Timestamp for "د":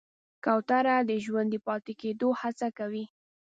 1.09-1.11